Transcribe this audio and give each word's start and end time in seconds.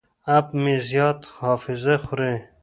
اپ 0.37 0.47
مې 0.61 0.75
زیاته 0.89 1.27
حافظه 1.39 1.95
خوري. 2.03 2.33